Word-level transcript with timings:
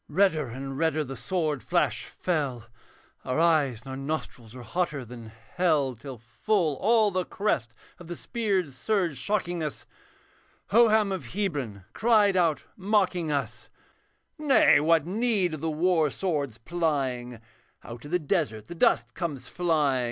Redder 0.09 0.47
and 0.47 0.79
redder 0.79 1.03
the 1.03 1.15
sword 1.15 1.61
flash 1.61 2.05
fell. 2.05 2.65
Our 3.23 3.39
eyes 3.39 3.81
and 3.81 3.87
our 3.91 3.95
nostrils 3.95 4.55
were 4.55 4.63
hotter 4.63 5.05
than 5.05 5.27
hell; 5.27 5.93
Till 5.95 6.17
full 6.17 6.77
all 6.77 7.11
the 7.11 7.23
crest 7.23 7.75
of 7.99 8.07
the 8.07 8.15
spear 8.15 8.65
surge 8.71 9.15
shocking 9.15 9.61
us, 9.61 9.85
Hoham 10.71 11.11
of 11.11 11.33
Hebron 11.35 11.85
cried 11.93 12.35
out 12.35 12.63
mocking 12.75 13.31
us, 13.31 13.69
'Nay, 14.39 14.79
what 14.79 15.05
need 15.05 15.53
of 15.53 15.61
the 15.61 15.69
war 15.69 16.09
sword's 16.09 16.57
plying, 16.57 17.39
Out 17.83 18.03
of 18.03 18.09
the 18.09 18.17
desert 18.17 18.69
the 18.69 18.73
dust 18.73 19.13
comes 19.13 19.49
flying. 19.49 19.99